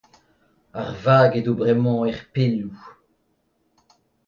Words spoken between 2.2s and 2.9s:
pelloù.